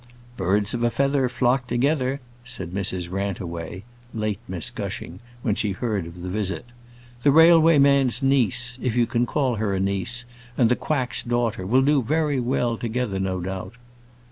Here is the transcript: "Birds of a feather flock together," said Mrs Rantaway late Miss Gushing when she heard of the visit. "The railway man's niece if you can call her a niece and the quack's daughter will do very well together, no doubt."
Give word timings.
"Birds 0.35 0.73
of 0.73 0.81
a 0.83 0.89
feather 0.89 1.29
flock 1.29 1.67
together," 1.67 2.21
said 2.43 2.71
Mrs 2.71 3.07
Rantaway 3.11 3.83
late 4.15 4.39
Miss 4.47 4.71
Gushing 4.71 5.19
when 5.43 5.53
she 5.53 5.73
heard 5.73 6.07
of 6.07 6.23
the 6.23 6.27
visit. 6.27 6.65
"The 7.21 7.31
railway 7.31 7.77
man's 7.77 8.23
niece 8.23 8.79
if 8.81 8.95
you 8.95 9.05
can 9.05 9.27
call 9.27 9.57
her 9.57 9.75
a 9.75 9.79
niece 9.79 10.25
and 10.57 10.69
the 10.69 10.75
quack's 10.75 11.21
daughter 11.21 11.67
will 11.67 11.83
do 11.83 12.01
very 12.01 12.39
well 12.39 12.77
together, 12.79 13.19
no 13.19 13.41
doubt." 13.41 13.73